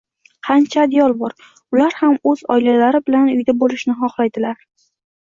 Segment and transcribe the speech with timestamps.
[0.45, 1.35] Qancha adyol bor?
[1.75, 4.65] Ular ham o'z oilalari bilan uyda bo'lishni xohlaydilar